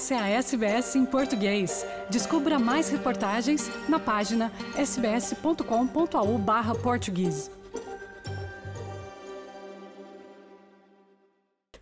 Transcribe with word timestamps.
Essa 0.00 0.14
é 0.14 0.18
a 0.18 0.28
SBS 0.28 0.96
em 0.96 1.04
português. 1.04 1.84
Descubra 2.08 2.58
mais 2.58 2.88
reportagens 2.88 3.70
na 3.86 3.98
página 3.98 4.50
sbs.com.au/português. 4.74 7.50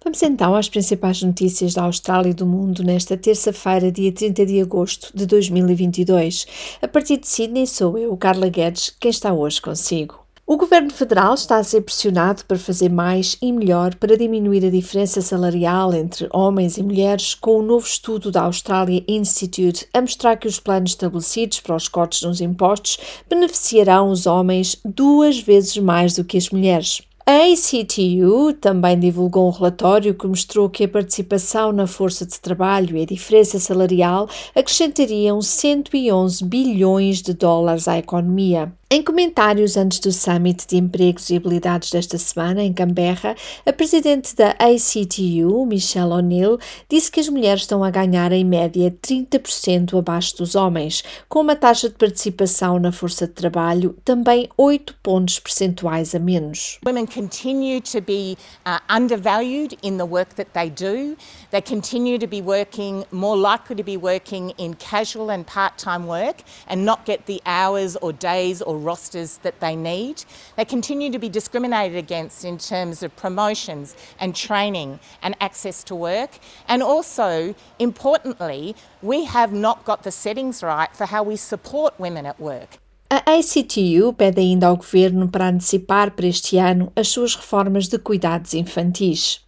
Vamos 0.02 0.20
então 0.20 0.56
às 0.56 0.68
principais 0.68 1.22
notícias 1.22 1.74
da 1.74 1.84
Austrália 1.84 2.30
e 2.30 2.34
do 2.34 2.44
mundo 2.44 2.82
nesta 2.82 3.16
terça-feira, 3.16 3.92
dia 3.92 4.10
30 4.10 4.44
de 4.44 4.60
agosto 4.60 5.16
de 5.16 5.24
2022. 5.24 6.76
A 6.82 6.88
partir 6.88 7.18
de 7.18 7.28
Sydney 7.28 7.68
sou 7.68 7.96
eu, 7.96 8.16
Carla 8.16 8.48
Guedes, 8.48 8.92
quem 8.98 9.12
está 9.12 9.32
hoje 9.32 9.62
consigo. 9.62 10.26
O 10.50 10.56
governo 10.56 10.90
federal 10.90 11.34
está 11.34 11.58
a 11.58 11.62
ser 11.62 11.82
pressionado 11.82 12.42
para 12.46 12.58
fazer 12.58 12.88
mais 12.88 13.36
e 13.42 13.52
melhor 13.52 13.94
para 13.96 14.16
diminuir 14.16 14.64
a 14.64 14.70
diferença 14.70 15.20
salarial 15.20 15.92
entre 15.92 16.26
homens 16.32 16.78
e 16.78 16.82
mulheres, 16.82 17.34
com 17.34 17.56
o 17.56 17.58
um 17.58 17.62
novo 17.62 17.86
estudo 17.86 18.30
da 18.32 18.44
Australia 18.44 19.04
Institute 19.06 19.86
a 19.92 20.00
mostrar 20.00 20.38
que 20.38 20.48
os 20.48 20.58
planos 20.58 20.92
estabelecidos 20.92 21.60
para 21.60 21.76
os 21.76 21.86
cortes 21.86 22.22
nos 22.22 22.40
impostos 22.40 22.96
beneficiarão 23.28 24.08
os 24.08 24.24
homens 24.24 24.80
duas 24.82 25.38
vezes 25.38 25.76
mais 25.76 26.14
do 26.14 26.24
que 26.24 26.38
as 26.38 26.48
mulheres. 26.48 27.02
A 27.26 27.52
ACTU 27.52 28.54
também 28.58 28.98
divulgou 28.98 29.48
um 29.48 29.50
relatório 29.50 30.14
que 30.14 30.26
mostrou 30.26 30.70
que 30.70 30.84
a 30.84 30.88
participação 30.88 31.72
na 31.72 31.86
força 31.86 32.24
de 32.24 32.40
trabalho 32.40 32.96
e 32.96 33.02
a 33.02 33.04
diferença 33.04 33.58
salarial 33.58 34.26
acrescentariam 34.56 35.42
111 35.42 36.42
bilhões 36.42 37.20
de 37.20 37.34
dólares 37.34 37.86
à 37.86 37.98
economia. 37.98 38.72
Em 38.90 39.02
comentários 39.02 39.76
antes 39.76 39.98
do 39.98 40.10
Summit 40.10 40.66
de 40.66 40.78
Empregos 40.78 41.28
e 41.28 41.36
Habilidades 41.36 41.90
desta 41.90 42.16
semana, 42.16 42.62
em 42.62 42.72
Canberra, 42.72 43.36
a 43.66 43.70
presidente 43.70 44.34
da 44.34 44.52
ACTU, 44.52 45.66
Michelle 45.66 46.12
O'Neill, 46.12 46.58
disse 46.88 47.10
que 47.10 47.20
as 47.20 47.28
mulheres 47.28 47.64
estão 47.64 47.84
a 47.84 47.90
ganhar 47.90 48.32
em 48.32 48.42
média 48.46 48.90
30% 48.90 49.98
abaixo 49.98 50.38
dos 50.38 50.54
homens, 50.54 51.04
com 51.28 51.40
uma 51.40 51.54
taxa 51.54 51.90
de 51.90 51.96
participação 51.96 52.78
na 52.78 52.90
força 52.90 53.26
de 53.26 53.34
trabalho 53.34 53.94
também 54.06 54.48
8 54.56 54.94
pontos 55.02 55.38
percentuais 55.38 56.14
a 56.14 56.18
menos. 56.18 56.78
Women 56.86 57.04
continue 57.04 57.82
to 57.82 58.00
be 58.00 58.38
uh, 58.64 58.80
undervalued 58.88 59.76
in 59.82 59.98
the 59.98 60.06
work 60.06 60.34
that 60.36 60.52
they 60.54 60.70
do. 60.70 61.14
They 61.50 61.60
continue 61.60 62.18
to 62.18 62.26
be 62.26 62.40
working, 62.40 63.04
more 63.12 63.36
likely 63.36 63.76
to 63.76 63.84
be 63.84 63.98
working 63.98 64.54
in 64.56 64.72
casual 64.76 65.30
and 65.30 65.44
part-time 65.44 66.06
work 66.06 66.42
and 66.66 66.86
not 66.86 67.04
get 67.04 67.26
the 67.26 67.42
hours 67.44 67.94
or 68.00 68.14
days 68.14 68.62
or 68.62 68.77
rosters 68.78 69.38
that 69.38 69.60
they 69.60 69.76
need. 69.76 70.24
They 70.56 70.64
continue 70.64 71.10
to 71.10 71.18
be 71.18 71.28
discriminated 71.28 71.96
against 71.96 72.44
in 72.44 72.58
terms 72.58 73.02
of 73.02 73.14
promotions 73.16 73.96
and 74.18 74.34
training 74.34 75.00
and 75.22 75.36
access 75.40 75.82
to 75.84 75.94
work. 75.94 76.38
And 76.66 76.82
also, 76.82 77.54
importantly, 77.78 78.74
we 79.02 79.24
have 79.24 79.52
not 79.52 79.84
got 79.84 80.02
the 80.02 80.12
settings 80.12 80.62
right 80.62 80.94
for 80.94 81.06
how 81.06 81.22
we 81.22 81.36
support 81.36 81.98
women 81.98 82.26
at 82.26 82.38
work. 82.40 82.78
A 83.10 83.22
ACTU 83.38 84.12
pede 84.12 84.40
ainda 84.40 84.66
ao 84.66 84.76
governo 84.76 85.28
para 85.28 85.46
antecipar 85.46 86.10
para 86.10 86.26
este 86.26 86.58
ano 86.58 86.92
as 86.94 87.08
suas 87.08 87.34
reformas 87.34 87.88
de 87.88 87.98
cuidados 87.98 88.52
infantis. 88.52 89.47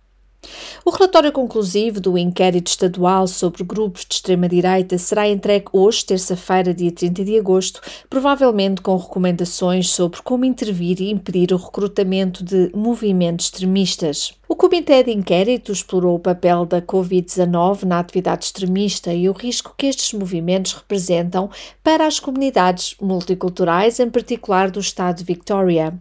O 0.84 0.90
relatório 0.90 1.30
conclusivo 1.30 2.00
do 2.00 2.16
inquérito 2.16 2.68
estadual 2.68 3.26
sobre 3.26 3.62
grupos 3.62 4.04
de 4.06 4.14
extrema-direita 4.14 4.96
será 4.98 5.28
entregue 5.28 5.66
hoje, 5.72 6.04
terça-feira, 6.04 6.72
dia 6.72 6.90
30 6.90 7.24
de 7.24 7.38
agosto, 7.38 7.80
provavelmente 8.08 8.80
com 8.80 8.96
recomendações 8.96 9.90
sobre 9.90 10.22
como 10.22 10.44
intervir 10.44 11.00
e 11.00 11.10
impedir 11.10 11.52
o 11.52 11.56
recrutamento 11.56 12.42
de 12.42 12.70
movimentos 12.74 13.46
extremistas. 13.46 14.39
O 14.52 14.56
Comitê 14.56 15.04
de 15.04 15.12
Inquérito 15.12 15.70
explorou 15.70 16.16
o 16.16 16.18
papel 16.18 16.66
da 16.66 16.82
Covid-19 16.82 17.84
na 17.84 18.00
atividade 18.00 18.46
extremista 18.46 19.14
e 19.14 19.28
o 19.28 19.32
risco 19.32 19.72
que 19.78 19.86
estes 19.86 20.12
movimentos 20.12 20.72
representam 20.72 21.48
para 21.84 22.04
as 22.04 22.18
comunidades 22.18 22.96
multiculturais, 23.00 24.00
em 24.00 24.10
particular 24.10 24.68
do 24.68 24.80
estado 24.80 25.18
de 25.18 25.24
Victoria. 25.24 25.94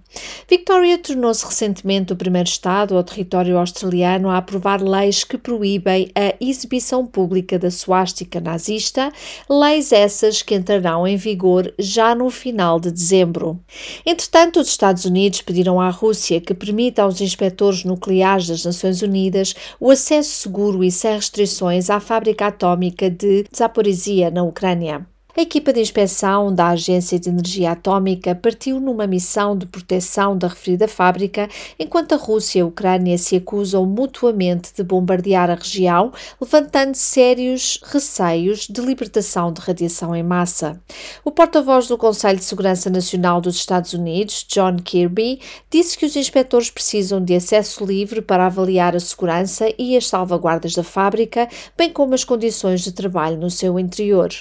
Victoria 0.50 0.98
tornou-se 0.98 1.46
recentemente 1.46 2.12
o 2.12 2.16
primeiro 2.16 2.50
estado 2.50 2.96
ou 2.96 3.04
território 3.04 3.56
australiano 3.56 4.32
a 4.32 4.38
aprovar 4.38 4.82
leis 4.82 5.24
que 5.24 5.38
proíbem 5.38 6.10
a 6.16 6.34
exibição 6.44 7.06
pública 7.06 7.60
da 7.60 7.70
suástica 7.70 8.42
nazista, 8.42 9.12
leis 9.48 9.92
essas 9.92 10.42
que 10.42 10.56
entrarão 10.56 11.06
em 11.06 11.18
vigor 11.18 11.72
já 11.78 12.16
no 12.16 12.32
final 12.32 12.80
de 12.80 12.92
dezembro. 12.92 13.60
Entretanto, 14.04 14.60
os 14.60 14.70
Estados 14.70 15.06
Unidos 15.06 15.44
pediram 15.44 15.80
à 15.80 15.92
Rússia 15.92 16.42
que 16.42 16.56
permita 16.56 17.04
aos 17.04 17.22
inspectores 17.22 17.84
nucleares 17.84 18.39
das 18.48 18.64
Nações 18.64 19.02
Unidas 19.02 19.56
o 19.80 19.92
acesso 19.92 20.30
seguro 20.30 20.84
e 20.84 20.92
sem 20.92 21.16
restrições 21.16 21.90
à 21.90 22.00
fábrica 22.00 22.48
atómica 22.48 23.10
de 23.10 23.46
Zaporizhia, 23.56 24.30
na 24.30 24.44
Ucrânia. 24.44 25.06
A 25.40 25.42
equipa 25.42 25.72
de 25.72 25.80
inspeção 25.80 26.54
da 26.54 26.68
Agência 26.68 27.18
de 27.18 27.30
Energia 27.30 27.72
Atômica 27.72 28.36
partiu 28.36 28.78
numa 28.78 29.08
missão 29.08 29.58
de 29.58 29.66
proteção 29.66 30.38
da 30.38 30.50
referida 30.50 30.86
fábrica, 30.86 31.48
enquanto 31.80 32.12
a 32.12 32.18
Rússia 32.18 32.60
e 32.60 32.62
a 32.62 32.66
Ucrânia 32.66 33.18
se 33.18 33.38
acusam 33.38 33.86
mutuamente 33.86 34.74
de 34.76 34.84
bombardear 34.84 35.50
a 35.50 35.56
região, 35.56 36.12
levantando 36.42 36.94
sérios 36.96 37.80
receios 37.86 38.68
de 38.68 38.82
libertação 38.82 39.54
de 39.54 39.62
radiação 39.62 40.14
em 40.14 40.24
massa. 40.24 40.78
O 41.24 41.32
porta-voz 41.32 41.88
do 41.88 41.98
Conselho 41.98 42.38
de 42.38 42.44
Segurança 42.44 42.90
Nacional 42.90 43.40
dos 43.40 43.56
Estados 43.56 43.94
Unidos, 43.94 44.46
John 44.50 44.76
Kirby, 44.76 45.40
disse 45.72 45.98
que 45.98 46.06
os 46.06 46.18
inspectores 46.18 46.70
precisam 46.70 47.24
de 47.24 47.34
acesso 47.34 47.86
livre 47.86 48.22
para 48.22 48.48
avaliar 48.48 48.94
a 48.94 49.00
segurança 49.00 49.74
e 49.80 49.96
as 49.96 50.06
salvaguardas 50.06 50.74
da 50.74 50.84
fábrica, 50.84 51.48
bem 51.78 51.94
como 51.94 52.14
as 52.14 52.26
condições 52.26 52.82
de 52.82 52.92
trabalho 52.92 53.38
no 53.38 53.50
seu 53.50 53.80
interior. 53.80 54.34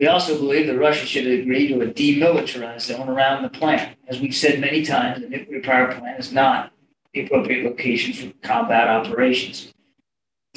We 0.00 0.06
also 0.08 0.36
believe 0.36 0.66
that 0.66 0.78
Russia 0.78 1.06
should 1.06 1.26
agree 1.26 1.68
to 1.68 1.80
a 1.80 1.86
demilitarized 1.86 2.80
zone 2.80 3.08
around 3.08 3.42
the 3.42 3.48
plant. 3.48 3.96
As 4.08 4.20
we've 4.20 4.34
said 4.34 4.60
many 4.60 4.84
times, 4.84 5.20
the 5.20 5.28
nuclear 5.28 5.62
power 5.62 5.94
plant 5.94 6.18
is 6.18 6.32
not 6.32 6.72
the 7.12 7.24
appropriate 7.24 7.64
location 7.64 8.12
for 8.12 8.36
combat 8.46 8.88
operations. 8.88 9.72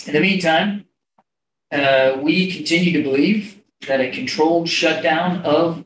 In 0.06 0.14
the 0.14 0.20
meantime, 0.20 0.86
uh, 1.72 2.18
we 2.22 2.52
continue 2.52 2.92
to 2.94 3.04
believe 3.04 3.62
that 3.88 4.02
a 4.02 4.12
controlled 4.12 4.68
shutdown 4.68 5.42
of 5.44 5.86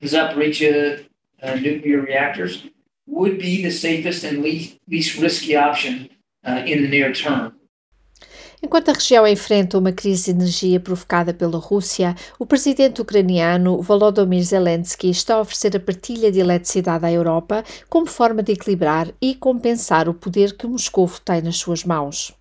the 0.00 0.08
Zaporizhia 0.08 1.06
uh, 1.42 1.54
nuclear 1.54 2.00
reactors 2.00 2.66
would 3.06 3.38
be 3.38 3.62
the 3.62 3.70
safest 3.70 4.24
and 4.24 4.42
least, 4.42 4.78
least 4.88 5.18
risky 5.18 5.54
option 5.54 6.10
uh, 6.44 6.62
in 6.66 6.82
the 6.82 6.88
near 6.88 7.12
term. 7.12 7.57
Enquanto 8.60 8.88
a 8.88 8.92
região 8.92 9.24
enfrenta 9.24 9.78
uma 9.78 9.92
crise 9.92 10.24
de 10.24 10.30
energia 10.40 10.80
provocada 10.80 11.32
pela 11.32 11.58
Rússia, 11.58 12.16
o 12.40 12.44
presidente 12.44 13.00
ucraniano 13.00 13.80
Volodymyr 13.80 14.42
Zelensky 14.42 15.10
está 15.10 15.36
a 15.36 15.40
oferecer 15.40 15.76
a 15.76 15.80
partilha 15.80 16.32
de 16.32 16.40
eletricidade 16.40 17.06
à 17.06 17.12
Europa 17.12 17.62
como 17.88 18.06
forma 18.06 18.42
de 18.42 18.52
equilibrar 18.52 19.08
e 19.22 19.36
compensar 19.36 20.08
o 20.08 20.14
poder 20.14 20.56
que 20.56 20.66
Moscou 20.66 21.08
tem 21.24 21.40
nas 21.40 21.56
suas 21.56 21.84
mãos. 21.84 22.36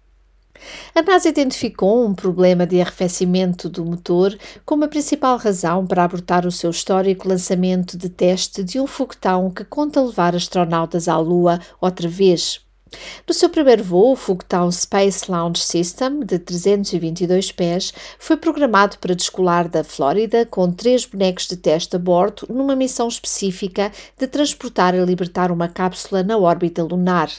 A 0.96 1.04
NASA 1.04 1.30
identificou 1.30 2.04
um 2.04 2.16
problema 2.16 2.66
de 2.66 2.82
arrefecimento 2.82 3.70
do 3.70 3.86
motor 3.86 4.36
como 4.66 4.86
a 4.86 4.88
principal 4.88 5.38
razão 5.38 5.86
para 5.86 6.04
abortar 6.04 6.48
o 6.48 6.52
seu 6.52 6.72
histórico 6.72 7.30
lançamento 7.30 7.96
de 7.96 8.10
teste 8.10 8.64
de 8.64 8.80
um 8.80 8.88
foguetão 8.88 9.52
que 9.52 9.64
conta 9.64 10.02
levar 10.02 10.36
astronautas 10.36 11.08
à 11.08 11.16
Lua 11.20 11.60
outra 11.80 12.10
vez. 12.10 12.67
No 13.28 13.34
seu 13.34 13.50
primeiro 13.50 13.84
voo, 13.84 14.14
o 14.14 14.16
foguetão 14.16 14.72
Space 14.72 15.30
Launch 15.30 15.64
System, 15.64 16.22
de 16.22 16.40
322 16.40 17.52
pés, 17.52 17.94
foi 18.20 18.38
programado 18.38 18.98
para 19.00 19.16
descolar 19.16 19.68
da 19.68 19.84
Flórida 19.84 20.46
com 20.46 20.72
três 20.72 21.06
bonecos 21.06 21.48
de 21.48 21.58
teste 21.58 21.96
a 21.96 22.00
bordo 22.00 22.48
numa 22.50 22.76
missão 22.76 23.08
específica 23.08 23.92
de 24.18 24.28
transportar 24.28 24.96
e 24.96 25.04
libertar 25.04 25.52
uma 25.52 25.68
cápsula 25.68 26.24
na 26.24 26.38
órbita 26.38 26.84
lunar. 26.84 27.30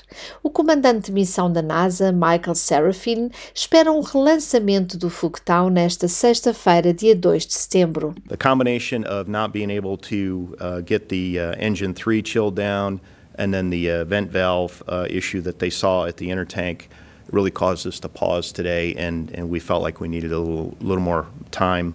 O 0.42 0.50
comandante 0.50 1.06
de 1.06 1.12
missão 1.12 1.50
da 1.52 1.62
NASA, 1.62 2.12
Michael 2.12 2.54
Serafin, 2.54 3.30
espera 3.54 3.90
um 3.90 4.00
relançamento 4.00 4.96
do 4.96 5.08
foguetão 5.08 5.70
nesta 5.70 6.08
sexta-feira, 6.08 6.92
dia 6.92 7.14
2 7.14 7.46
de 7.46 7.54
setembro. 7.54 8.14
The 8.28 8.36
combination 8.36 9.02
of 9.08 9.30
not 9.30 9.52
being 9.52 9.70
able 9.70 9.96
to 9.96 10.56
uh, 10.60 10.82
get 10.86 11.08
the 11.08 11.38
uh, 11.38 11.54
engine 11.58 11.94
3 11.94 12.22
chilled 12.22 12.54
down 12.54 13.00
and 13.38 13.54
then 13.54 13.70
the 13.70 13.90
uh, 13.90 14.04
vent 14.04 14.30
valve 14.30 14.82
uh, 14.88 15.06
issue 15.08 15.40
that 15.42 15.60
they 15.60 15.70
saw 15.70 16.04
at 16.04 16.18
the 16.18 16.30
inner 16.30 16.44
tank 16.44 16.90
really 17.30 17.50
caused 17.50 17.86
us 17.86 18.00
to 18.00 18.08
pause 18.08 18.52
today, 18.52 18.94
and, 18.94 19.30
and 19.30 19.48
we 19.48 19.60
felt 19.60 19.82
like 19.82 20.00
we 20.00 20.08
needed 20.08 20.32
a 20.32 20.38
little, 20.38 20.76
little 20.80 21.02
more 21.02 21.26
time. 21.50 21.94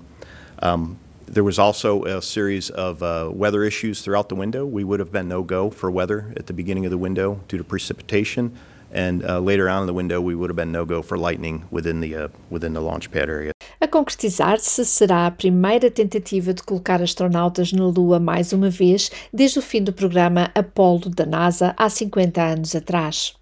Um, 0.59 0.97
there 1.25 1.43
was 1.43 1.57
also 1.57 2.03
a 2.05 2.21
series 2.21 2.69
of 2.69 3.01
uh, 3.01 3.29
weather 3.33 3.63
issues 3.63 4.01
throughout 4.01 4.29
the 4.29 4.35
window. 4.35 4.65
We 4.65 4.83
would 4.83 4.99
have 4.99 5.11
been 5.11 5.27
no 5.27 5.41
go 5.43 5.69
for 5.69 5.89
weather 5.89 6.33
at 6.37 6.47
the 6.47 6.53
beginning 6.53 6.85
of 6.85 6.91
the 6.91 6.97
window 6.97 7.41
due 7.47 7.57
to 7.57 7.63
precipitation, 7.63 8.57
and 8.91 9.25
uh, 9.25 9.39
later 9.39 9.67
on 9.67 9.81
in 9.81 9.87
the 9.87 9.93
window, 9.93 10.21
we 10.21 10.35
would 10.35 10.49
have 10.49 10.55
been 10.55 10.71
no 10.71 10.85
go 10.85 11.01
for 11.01 11.17
lightning 11.17 11.65
within 11.71 11.99
the 11.99 12.15
uh, 12.15 12.27
within 12.51 12.73
the 12.73 12.81
launch 12.81 13.11
pad 13.11 13.29
area. 13.29 13.51
A 13.83 13.87
concretizar-se 13.87 14.85
será 14.85 15.27
a 15.27 15.31
primeira 15.31 15.91
tentativa 15.91 16.53
de 16.53 16.63
colocar 16.63 17.01
astronautas 17.01 17.73
na 17.73 17.85
Lua 17.85 18.17
mais 18.17 18.53
uma 18.53 18.69
vez 18.69 19.11
desde 19.33 19.59
o 19.59 19.61
fim 19.61 19.83
do 19.83 19.91
programa 19.91 20.49
Apollo 20.55 21.09
da 21.09 21.25
NASA 21.25 21.73
há 21.75 21.89
50 21.89 22.41
anos 22.41 22.77
atrás. 22.77 23.33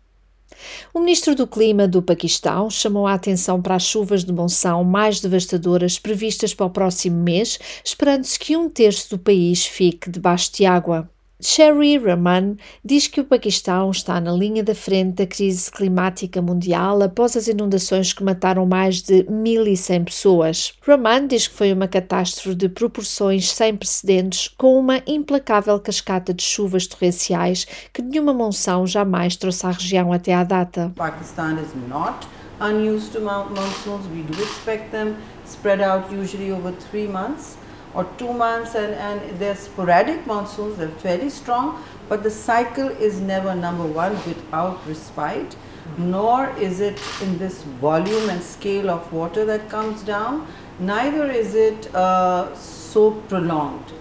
O 0.91 0.99
ministro 0.99 1.35
do 1.35 1.45
Clima 1.45 1.87
do 1.87 2.01
Paquistão 2.01 2.71
chamou 2.71 3.05
a 3.05 3.13
atenção 3.13 3.61
para 3.61 3.75
as 3.75 3.83
chuvas 3.83 4.25
de 4.25 4.33
monção 4.33 4.83
mais 4.83 5.21
devastadoras 5.21 5.99
previstas 5.99 6.55
para 6.55 6.65
o 6.65 6.71
próximo 6.71 7.21
mês, 7.21 7.59
esperando-se 7.85 8.39
que 8.39 8.57
um 8.57 8.67
terço 8.67 9.11
do 9.11 9.19
país 9.19 9.67
fique 9.67 10.09
debaixo 10.09 10.51
de 10.53 10.65
água. 10.65 11.07
Sherry 11.41 11.97
Rahman 11.97 12.57
diz 12.85 13.07
que 13.07 13.19
o 13.19 13.25
Paquistão 13.25 13.89
está 13.89 14.21
na 14.21 14.31
linha 14.31 14.63
da 14.63 14.75
frente 14.75 15.15
da 15.15 15.25
crise 15.25 15.71
climática 15.71 16.41
mundial 16.41 17.01
após 17.01 17.35
as 17.35 17.47
inundações 17.47 18.13
que 18.13 18.23
mataram 18.23 18.65
mais 18.65 19.01
de 19.01 19.23
1.100 19.23 20.05
pessoas. 20.05 20.73
Rahman 20.85 21.27
diz 21.27 21.47
que 21.47 21.55
foi 21.55 21.73
uma 21.73 21.87
catástrofe 21.87 22.55
de 22.55 22.69
proporções 22.69 23.51
sem 23.51 23.75
precedentes, 23.75 24.53
com 24.55 24.77
uma 24.77 25.01
implacável 25.07 25.79
cascata 25.79 26.33
de 26.33 26.43
chuvas 26.43 26.85
torrenciais 26.85 27.65
que 27.91 28.01
nenhuma 28.01 28.33
monção 28.33 28.85
jamais 28.85 29.35
trouxe 29.35 29.65
à 29.65 29.71
região 29.71 30.13
até 30.13 30.33
à 30.33 30.43
data. 30.43 30.91
Pakistan 30.95 31.55
is 31.55 31.73
not 31.89 32.27
unused 32.59 33.11
to 33.13 33.19
monsoons. 33.19 34.05
We 34.13 34.21
do 34.23 34.41
expect 34.41 34.91
them 34.91 35.15
spread 35.45 35.81
out 35.81 36.13
usually 36.13 36.51
over 36.51 36.71
three 36.71 37.07
months. 37.07 37.57
Or 37.93 38.05
two 38.17 38.31
months 38.33 38.75
and, 38.75 38.93
and 38.93 39.39
they're 39.39 39.55
sporadic 39.55 40.25
monsoons, 40.25 40.77
they're 40.77 40.87
fairly 40.89 41.29
strong, 41.29 41.83
but 42.09 42.23
the 42.23 42.31
cycle 42.31 42.87
is 42.87 43.19
never 43.19 43.55
number 43.55 43.85
one 43.85 44.13
without 44.25 44.85
respite, 44.87 45.55
nor 45.97 46.49
is 46.57 46.79
it 46.79 47.01
in 47.21 47.37
this 47.37 47.63
volume 47.63 48.29
and 48.29 48.41
scale 48.41 48.89
of 48.89 49.11
water 49.11 49.45
that 49.45 49.69
comes 49.69 50.03
down, 50.03 50.47
neither 50.79 51.29
is 51.29 51.55
it 51.55 51.93
uh, 51.95 52.55
so 52.55 53.11
prolonged. 53.11 53.93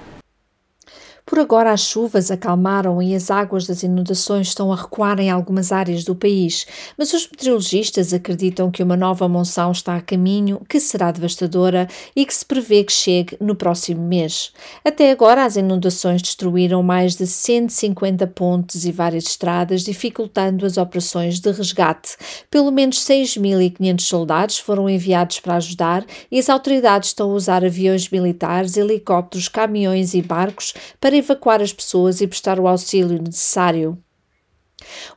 Por 1.30 1.38
agora, 1.38 1.70
as 1.70 1.82
chuvas 1.82 2.28
acalmaram 2.28 3.00
e 3.00 3.14
as 3.14 3.30
águas 3.30 3.64
das 3.64 3.84
inundações 3.84 4.48
estão 4.48 4.72
a 4.72 4.74
recuar 4.74 5.20
em 5.20 5.30
algumas 5.30 5.70
áreas 5.70 6.02
do 6.02 6.12
país, 6.12 6.66
mas 6.98 7.12
os 7.12 7.24
meteorologistas 7.30 8.12
acreditam 8.12 8.68
que 8.68 8.82
uma 8.82 8.96
nova 8.96 9.28
monção 9.28 9.70
está 9.70 9.94
a 9.94 10.00
caminho, 10.00 10.60
que 10.68 10.80
será 10.80 11.12
devastadora 11.12 11.86
e 12.16 12.26
que 12.26 12.34
se 12.34 12.44
prevê 12.44 12.82
que 12.82 12.92
chegue 12.92 13.36
no 13.40 13.54
próximo 13.54 14.02
mês. 14.02 14.50
Até 14.84 15.12
agora, 15.12 15.44
as 15.44 15.54
inundações 15.54 16.20
destruíram 16.20 16.82
mais 16.82 17.14
de 17.14 17.28
150 17.28 18.26
pontes 18.26 18.84
e 18.84 18.90
várias 18.90 19.26
estradas, 19.26 19.84
dificultando 19.84 20.66
as 20.66 20.78
operações 20.78 21.38
de 21.38 21.52
resgate. 21.52 22.16
Pelo 22.50 22.72
menos 22.72 23.04
6.500 23.04 24.00
soldados 24.00 24.58
foram 24.58 24.90
enviados 24.90 25.38
para 25.38 25.54
ajudar 25.54 26.04
e 26.28 26.40
as 26.40 26.48
autoridades 26.48 27.10
estão 27.10 27.30
a 27.30 27.34
usar 27.34 27.64
aviões 27.64 28.08
militares, 28.08 28.76
helicópteros, 28.76 29.46
caminhões 29.46 30.12
e 30.12 30.20
barcos 30.20 30.74
para 31.00 31.19
evacuar 31.20 31.62
as 31.62 31.72
pessoas 31.72 32.20
e 32.20 32.26
prestar 32.26 32.58
o 32.58 32.66
auxílio 32.66 33.22
necessário. 33.22 33.96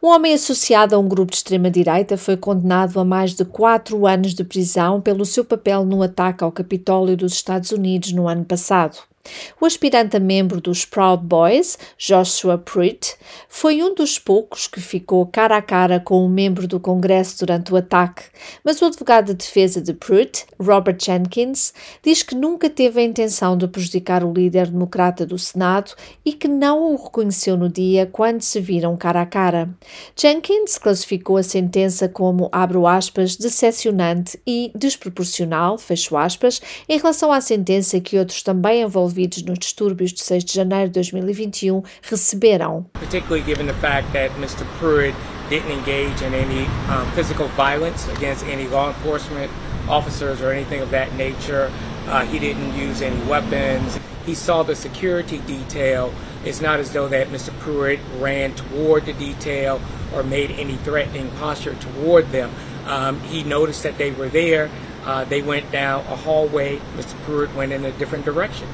Um 0.02 0.08
homem 0.08 0.34
associado 0.34 0.96
a 0.96 1.00
um 1.00 1.08
grupo 1.08 1.32
de 1.32 1.38
extrema-direita 1.38 2.18
foi 2.18 2.36
condenado 2.36 3.00
a 3.00 3.06
mais 3.06 3.34
de 3.34 3.46
quatro 3.46 4.06
anos 4.06 4.34
de 4.34 4.44
prisão 4.44 5.02
pelo 5.02 5.26
seu 5.26 5.46
papel 5.46 5.86
no 5.86 6.04
ataque 6.04 6.44
ao 6.44 6.52
Capitólio 6.52 7.16
dos 7.16 7.34
Estados 7.34 7.72
Unidos 7.72 8.12
no 8.12 8.28
ano 8.28 8.46
passado. 8.46 9.13
O 9.62 9.66
aspirante 9.66 10.18
a 10.18 10.20
membro 10.20 10.60
dos 10.60 10.84
Proud 10.84 11.24
Boys, 11.24 11.78
Joshua 11.98 12.58
Pruitt, 12.58 13.16
foi 13.48 13.82
um 13.82 13.96
dos 13.96 14.20
poucos 14.20 14.68
que 14.68 14.82
ficou 14.82 15.26
cara 15.26 15.56
a 15.56 15.62
cara 15.62 15.98
com 15.98 16.26
um 16.26 16.28
membro 16.28 16.68
do 16.68 16.78
Congresso 16.78 17.40
durante 17.40 17.72
o 17.72 17.78
ataque, 17.78 18.24
mas 18.66 18.82
o 18.82 18.86
advogado 18.86 19.28
de 19.28 19.36
defesa 19.36 19.82
de 19.82 19.94
Pruitt, 19.94 20.46
Robert 20.60 20.98
Jenkins, 21.00 21.74
diz 22.04 22.22
que 22.22 22.36
nunca 22.36 22.70
teve 22.70 23.00
a 23.00 23.04
intenção 23.04 23.56
de 23.56 23.66
prejudicar 23.66 24.26
o 24.26 24.34
líder 24.34 24.68
democrata 24.68 25.26
do 25.26 25.40
Senado 25.40 25.94
e 26.26 26.34
que 26.34 26.50
não 26.50 26.94
o 26.94 27.02
reconheceu 27.02 27.56
no 27.56 27.70
dia 27.70 28.06
quando 28.06 28.42
se 28.42 28.60
viram 28.60 28.98
cara 28.98 29.22
a 29.22 29.26
cara. 29.26 29.70
Jenkins 30.18 30.78
classificou 30.78 31.38
a 31.38 31.44
sentença 31.44 32.10
como, 32.10 32.50
abro 32.52 32.86
aspas, 32.86 33.38
decepcionante 33.38 34.38
e 34.46 34.70
desproporcional, 34.76 35.78
fecho 35.78 36.18
aspas, 36.18 36.62
em 36.90 36.98
relação 36.98 37.32
à 37.32 37.40
sentença 37.40 38.02
que 38.02 38.18
outros 38.20 38.44
também 38.44 38.82
envolvidos 38.82 39.13
envolvidos 39.14 39.44
nos 39.44 39.60
distúrbios 39.60 40.12
de 40.12 40.24
6 40.24 40.44
de 40.44 40.54
janeiro 40.54 40.90
de 40.90 41.00
2021 41.00 41.84
receberam. 42.02 42.86
Particularly 42.94 43.44
given 43.46 43.68
the 43.68 43.74
fact 43.76 44.12
that 44.14 44.32
Mr. 44.40 44.66
Pruitt 44.80 45.16
didn't 45.50 45.72
engage 45.72 46.22
in 46.22 46.34
any 46.34 46.66
um, 46.90 47.10
physical 47.14 47.48
violence 47.50 48.08
against 48.10 48.44
any 48.46 48.68
law 48.68 48.90
enforcement 48.90 49.52
officers 49.88 50.42
or 50.42 50.52
anything 50.52 50.82
of 50.82 50.90
that 50.92 51.14
nature. 51.16 51.72
Uh, 52.08 52.26
he 52.26 52.40
didn't 52.40 52.74
use 52.76 53.02
any 53.02 53.20
weapons. 53.28 54.00
He 54.26 54.34
saw 54.34 54.64
the 54.64 54.76
security 54.76 55.40
detail. 55.40 56.14
It's 56.46 56.62
not 56.62 56.80
as 56.80 56.92
though 56.92 57.08
that 57.10 57.28
Mr. 57.28 57.58
Pruitt 57.60 58.00
ran 58.20 58.54
toward 58.56 59.06
the 59.06 59.14
detail 59.14 59.80
or 60.14 60.24
made 60.24 60.52
any 60.52 60.76
threatening 60.78 61.30
posture 61.32 61.76
toward 61.76 62.32
them. 62.32 62.52
Um, 62.86 63.20
he 63.22 63.44
noticed 63.44 63.84
that 63.84 63.98
they 63.98 64.12
were 64.12 64.30
there. 64.30 64.70
Uh, 65.06 65.26
they 65.26 65.42
went 65.42 65.70
down 65.72 66.02
a 66.02 66.16
hallway. 66.16 66.78
Mr. 66.96 67.22
Pruitt 67.24 67.54
went 67.56 67.74
in 67.74 67.84
a 67.84 67.92
different 67.92 68.24
direction. 68.24 68.68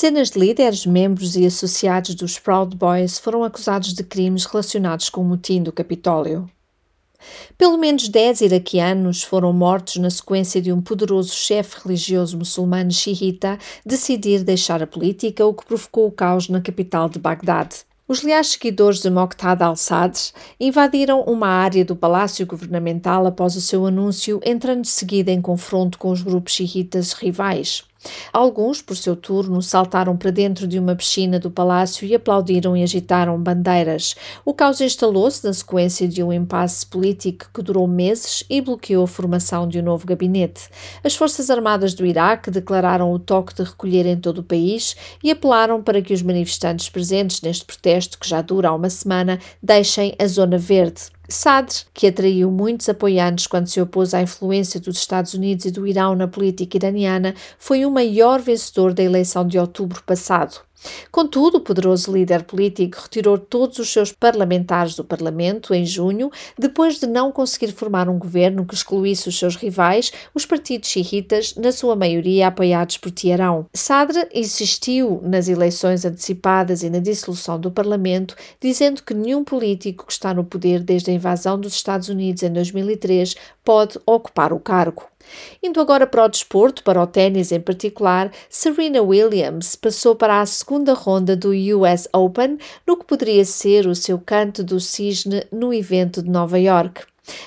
Dezenas 0.00 0.30
de 0.30 0.38
líderes, 0.38 0.86
membros 0.86 1.34
e 1.34 1.44
associados 1.44 2.14
dos 2.14 2.38
Proud 2.38 2.76
Boys 2.76 3.18
foram 3.18 3.42
acusados 3.42 3.92
de 3.92 4.04
crimes 4.04 4.44
relacionados 4.44 5.10
com 5.10 5.22
o 5.22 5.24
motim 5.24 5.60
do 5.60 5.72
Capitólio. 5.72 6.48
Pelo 7.58 7.76
menos 7.76 8.08
10 8.08 8.42
iraquianos 8.42 9.24
foram 9.24 9.52
mortos 9.52 9.96
na 9.96 10.08
sequência 10.08 10.62
de 10.62 10.72
um 10.72 10.80
poderoso 10.80 11.34
chefe 11.34 11.80
religioso 11.82 12.38
muçulmano 12.38 12.92
xiita 12.92 13.58
decidir 13.84 14.44
deixar 14.44 14.80
a 14.80 14.86
política, 14.86 15.44
o 15.44 15.52
que 15.52 15.66
provocou 15.66 16.06
o 16.06 16.12
caos 16.12 16.48
na 16.48 16.60
capital 16.60 17.08
de 17.08 17.18
Bagdade. 17.18 17.78
Os 18.06 18.22
leais 18.22 18.46
seguidores 18.46 19.02
de 19.02 19.10
Moqtada 19.10 19.66
al-Sadr 19.66 20.32
invadiram 20.60 21.22
uma 21.22 21.48
área 21.48 21.84
do 21.84 21.96
palácio 21.96 22.46
governamental 22.46 23.26
após 23.26 23.56
o 23.56 23.60
seu 23.60 23.84
anúncio, 23.84 24.40
entrando 24.46 24.82
de 24.82 24.88
seguida 24.88 25.32
em 25.32 25.42
confronto 25.42 25.98
com 25.98 26.12
os 26.12 26.22
grupos 26.22 26.52
xiitas 26.52 27.14
rivais. 27.14 27.82
Alguns, 28.32 28.82
por 28.82 28.96
seu 28.96 29.14
turno, 29.14 29.62
saltaram 29.62 30.16
para 30.16 30.30
dentro 30.30 30.66
de 30.66 30.78
uma 30.78 30.94
piscina 30.94 31.38
do 31.38 31.50
palácio 31.50 32.06
e 32.06 32.14
aplaudiram 32.14 32.76
e 32.76 32.82
agitaram 32.82 33.40
bandeiras. 33.40 34.14
O 34.44 34.54
caos 34.54 34.80
instalou-se 34.80 35.44
na 35.44 35.52
sequência 35.52 36.08
de 36.08 36.22
um 36.22 36.32
impasse 36.32 36.86
político 36.86 37.50
que 37.52 37.62
durou 37.62 37.86
meses 37.86 38.44
e 38.48 38.60
bloqueou 38.60 39.04
a 39.04 39.08
formação 39.08 39.68
de 39.68 39.80
um 39.80 39.82
novo 39.82 40.06
gabinete. 40.06 40.68
As 41.02 41.14
Forças 41.14 41.50
Armadas 41.50 41.94
do 41.94 42.06
Iraque 42.06 42.50
declararam 42.50 43.12
o 43.12 43.18
toque 43.18 43.54
de 43.54 43.62
recolher 43.62 44.06
em 44.06 44.16
todo 44.16 44.38
o 44.38 44.44
país 44.44 44.96
e 45.22 45.30
apelaram 45.30 45.82
para 45.82 46.02
que 46.02 46.14
os 46.14 46.22
manifestantes 46.22 46.88
presentes 46.88 47.42
neste 47.42 47.64
protesto, 47.64 48.18
que 48.18 48.28
já 48.28 48.42
dura 48.42 48.68
há 48.68 48.74
uma 48.74 48.90
semana, 48.90 49.38
deixem 49.62 50.14
a 50.18 50.26
zona 50.26 50.58
verde. 50.58 51.17
Sadr, 51.28 51.84
que 51.92 52.06
atraiu 52.06 52.50
muitos 52.50 52.88
apoiantes 52.88 53.46
quando 53.46 53.66
se 53.66 53.80
opôs 53.80 54.14
à 54.14 54.22
influência 54.22 54.80
dos 54.80 54.96
Estados 54.96 55.34
Unidos 55.34 55.66
e 55.66 55.70
do 55.70 55.86
Irão 55.86 56.14
na 56.14 56.26
política 56.26 56.78
iraniana, 56.78 57.34
foi 57.58 57.84
o 57.84 57.90
maior 57.90 58.40
vencedor 58.40 58.94
da 58.94 59.02
eleição 59.02 59.46
de 59.46 59.58
outubro 59.58 60.02
passado. 60.04 60.67
Contudo, 61.10 61.58
o 61.58 61.60
poderoso 61.60 62.12
líder 62.12 62.44
político 62.44 62.98
retirou 63.02 63.38
todos 63.38 63.78
os 63.78 63.90
seus 63.90 64.12
parlamentares 64.12 64.94
do 64.94 65.04
Parlamento 65.04 65.74
em 65.74 65.84
junho, 65.84 66.30
depois 66.58 66.98
de 66.98 67.06
não 67.06 67.32
conseguir 67.32 67.72
formar 67.72 68.08
um 68.08 68.18
governo 68.18 68.64
que 68.64 68.74
excluísse 68.74 69.28
os 69.28 69.38
seus 69.38 69.56
rivais, 69.56 70.12
os 70.34 70.46
partidos 70.46 70.88
xiitas, 70.88 71.54
na 71.56 71.72
sua 71.72 71.96
maioria 71.96 72.46
apoiados 72.48 72.96
por 72.96 73.10
Teherão. 73.10 73.66
Sadr 73.74 74.28
insistiu 74.32 75.20
nas 75.22 75.48
eleições 75.48 76.04
antecipadas 76.04 76.82
e 76.82 76.90
na 76.90 76.98
dissolução 76.98 77.58
do 77.58 77.70
Parlamento, 77.70 78.36
dizendo 78.60 79.02
que 79.02 79.14
nenhum 79.14 79.44
político 79.44 80.06
que 80.06 80.12
está 80.12 80.32
no 80.32 80.44
poder 80.44 80.80
desde 80.82 81.10
a 81.10 81.14
invasão 81.14 81.58
dos 81.58 81.74
Estados 81.74 82.08
Unidos 82.08 82.42
em 82.42 82.52
2003 82.52 83.34
pode 83.64 83.98
ocupar 84.06 84.52
o 84.52 84.60
cargo. 84.60 85.04
Indo 85.62 85.80
agora 85.80 86.06
para 86.06 86.24
o 86.24 86.28
desporto, 86.28 86.82
para 86.82 87.02
o 87.02 87.06
ténis 87.06 87.52
em 87.52 87.60
particular, 87.60 88.30
Serena 88.48 89.02
Williams 89.02 89.76
passou 89.76 90.14
para 90.14 90.40
a 90.40 90.46
segunda 90.46 90.94
ronda 90.94 91.36
do 91.36 91.50
US 91.50 92.08
Open, 92.12 92.58
no 92.86 92.96
que 92.96 93.04
poderia 93.04 93.44
ser 93.44 93.86
o 93.86 93.94
seu 93.94 94.18
canto 94.18 94.62
do 94.62 94.80
cisne 94.80 95.44
no 95.52 95.72
evento 95.72 96.22
de 96.22 96.30
Nova 96.30 96.58
York. 96.58 97.02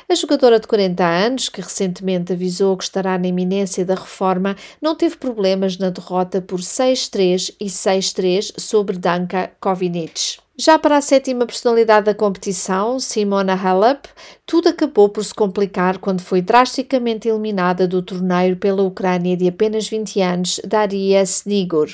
A 0.08 0.16
jogadora 0.16 0.60
de 0.60 0.68
40 0.68 1.04
anos, 1.04 1.50
que 1.50 1.62
recentemente 1.62 2.34
avisou 2.34 2.78
que 2.78 2.84
estará 2.84 3.18
na 3.18 3.28
iminência 3.28 3.84
da 3.84 3.96
reforma, 3.96 4.56
não 4.82 4.96
teve 4.96 5.18
problemas 5.18 5.78
na 5.78 5.90
derrota 5.90 6.42
por 6.42 6.60
6-3 6.60 7.56
e 7.60 7.66
6-3 7.66 8.54
sobre 8.60 8.98
Danka 8.98 9.52
Kovinic. 9.60 10.40
Já 10.64 10.78
para 10.78 10.98
a 10.98 11.02
sétima 11.02 11.48
personalidade 11.48 12.06
da 12.06 12.14
competição, 12.14 13.00
Simona 13.00 13.56
Halep, 13.56 14.08
tudo 14.46 14.70
acabou 14.70 15.10
por 15.10 15.26
se 15.26 15.34
complicar 15.34 15.98
quando 15.98 16.22
foi 16.22 16.40
drasticamente 16.40 17.28
eliminada 17.28 17.88
do 17.88 18.00
torneio 18.00 18.56
pela 18.56 18.84
Ucrânia 18.84 19.36
de 19.36 19.48
apenas 19.48 19.90
20 19.90 20.22
anos, 20.22 20.62
Daria 20.64 21.24
Snigor. 21.24 21.90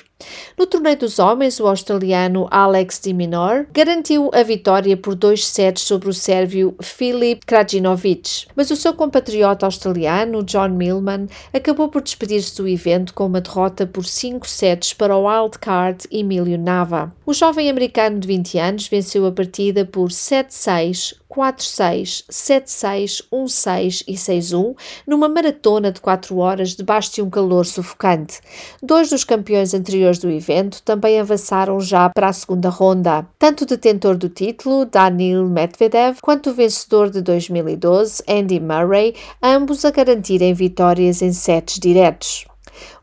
No 0.58 0.66
torneio 0.66 0.98
dos 0.98 1.20
homens, 1.20 1.60
o 1.60 1.68
australiano 1.68 2.48
Alex 2.50 3.00
de 3.00 3.14
Minor 3.14 3.68
garantiu 3.72 4.32
a 4.34 4.42
vitória 4.42 4.98
por 4.98 5.14
dois 5.14 5.46
sets 5.46 5.84
sobre 5.84 6.10
o 6.10 6.14
sérvio 6.14 6.76
Filip 6.82 7.46
Krajinovic, 7.46 8.48
mas 8.56 8.72
o 8.72 8.76
seu 8.76 8.94
compatriota 8.94 9.68
australiano, 9.68 10.44
John 10.44 10.70
Millman, 10.70 11.28
acabou 11.54 11.88
por 11.88 12.02
despedir-se 12.02 12.58
do 12.58 12.68
evento 12.68 13.14
com 13.14 13.28
uma 13.28 13.40
derrota 13.40 13.86
por 13.86 14.04
5 14.04 14.48
sets 14.48 14.92
para 14.92 15.16
o 15.16 15.28
wildcard 15.28 16.08
Emilio 16.12 16.58
Nava. 16.58 17.14
O 17.24 17.34
jovem 17.34 17.70
americano 17.70 18.20
de 18.20 18.28
20 18.28 18.57
17 18.58 18.60
anos, 18.60 18.88
venceu 18.88 19.26
a 19.26 19.32
partida 19.32 19.86
por 19.86 20.10
7-6, 20.10 21.16
4-6, 21.30 22.24
7-6, 22.30 23.24
1-6 23.32 24.04
e 24.08 24.14
6-1, 24.14 24.76
numa 25.06 25.30
maratona 25.30 25.92
de 25.92 26.02
4 26.02 26.38
horas 26.38 26.76
debaixo 26.76 27.14
de 27.14 27.22
um 27.22 27.30
calor 27.30 27.66
sufocante. 27.66 28.40
Dois 28.82 29.10
dos 29.10 29.24
campeões 29.24 29.74
anteriores 29.74 30.20
do 30.20 30.30
evento 30.30 30.82
também 30.82 31.20
avançaram 31.20 31.80
já 31.80 32.10
para 32.10 32.30
a 32.30 32.34
segunda 32.34 32.70
ronda. 32.70 33.28
Tanto 33.38 33.62
o 33.62 33.68
detentor 33.68 34.18
do 34.18 34.30
título, 34.30 34.86
Daniil 34.86 35.48
Medvedev, 35.48 36.18
quanto 36.22 36.50
o 36.50 36.54
vencedor 36.54 37.10
de 37.10 37.22
2012, 37.22 38.24
Andy 38.28 38.60
Murray, 38.60 39.16
ambos 39.42 39.86
a 39.86 39.92
garantirem 39.92 40.54
vitórias 40.54 41.22
em 41.22 41.32
sets 41.32 41.80
diretos. 41.80 42.46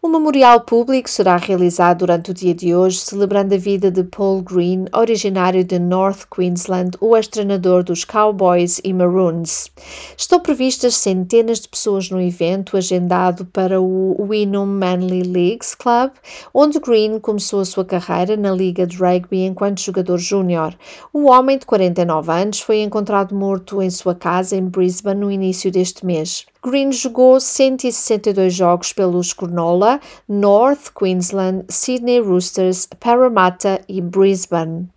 O 0.05 0.09
memorial 0.09 0.61
público 0.61 1.09
será 1.09 1.39
realizado 1.39 2.01
durante 2.01 2.31
o 2.31 2.35
dia 2.35 2.55
de 2.55 2.75
hoje, 2.75 2.99
celebrando 2.99 3.55
a 3.55 3.57
vida 3.57 3.91
de 3.91 4.05
Paul 4.05 4.43
Green, 4.43 4.85
originário 4.93 5.65
de 5.65 5.79
North 5.79 6.27
Queensland, 6.31 6.91
o 7.01 7.17
ex-treinador 7.17 7.83
dos 7.83 8.05
Cowboys 8.05 8.83
e 8.85 8.93
Maroons. 8.93 9.71
Estão 10.15 10.41
previstas 10.41 10.95
centenas 10.97 11.61
de 11.61 11.71
pessoas 11.71 12.11
no 12.11 12.21
evento, 12.21 12.77
agendado 12.77 13.47
para 13.47 13.81
o 13.81 14.15
Wynnum 14.21 14.67
Manly 14.67 15.23
Leagues 15.23 15.75
Club, 15.75 16.11
onde 16.53 16.79
Green 16.81 17.19
começou 17.19 17.61
a 17.61 17.65
sua 17.65 17.87
carreira 17.87 18.37
na 18.37 18.53
Liga 18.53 18.87
de 18.87 18.99
Rugby 18.99 19.47
enquanto 19.47 19.81
jogador 19.81 20.19
júnior. 20.19 20.77
O 21.15 21.31
homem 21.31 21.57
de 21.57 21.65
49 21.65 22.31
anos 22.31 22.61
foi 22.61 22.83
encontrado 22.83 23.35
morto 23.35 23.81
em 23.81 23.89
sua 23.89 24.15
casa 24.15 24.55
em 24.55 24.67
Brisbane 24.67 25.19
no 25.19 25.31
início 25.31 25.73
deste 25.73 26.05
mês. 26.05 26.45
Green 26.65 26.91
jogou 26.93 27.39
162 27.39 28.55
jogos 28.55 28.91
pelos 28.91 29.35
Cronulla, 29.35 29.94
North 30.29 30.93
Queensland, 30.95 31.65
Sydney 31.69 32.21
Roosters, 32.21 32.87
Parramatta 33.01 33.81
e 33.89 34.01
Brisbane. 34.01 34.89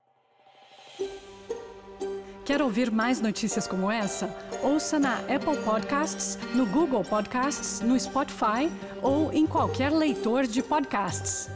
Quer 2.48 2.62
ouvir 2.62 2.89
mais 2.89 3.20
notícias 3.20 3.68
como 3.68 3.92
essa? 3.92 4.34
Ouça 4.63 4.98
na 4.98 5.16
Apple 5.20 5.58
Podcasts, 5.66 6.39
no 6.56 6.66
Google 6.66 7.04
Podcasts, 7.04 7.82
no 7.82 8.00
Spotify 8.00 8.72
ou 9.01 9.34
em 9.34 9.46
qualquer 9.46 9.92
leitor 9.92 10.48
de 10.48 10.63
podcasts. 10.63 11.50